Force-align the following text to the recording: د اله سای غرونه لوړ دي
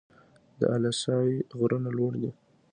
د 0.59 0.61
اله 0.75 0.91
سای 1.03 1.31
غرونه 1.59 1.89
لوړ 1.97 2.13
دي 2.21 2.31